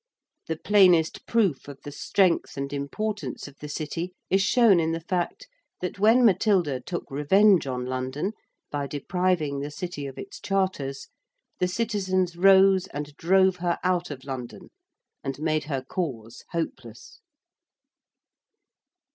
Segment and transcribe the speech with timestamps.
[0.47, 4.99] The plainest proof of the strength and importance of the City is shown in the
[5.07, 5.47] fact
[5.79, 8.33] that when Matilda took revenge on London
[8.71, 11.09] by depriving the City of its Charters
[11.59, 14.71] the citizens rose and drove her out of London
[15.23, 17.19] and made her cause hopeless.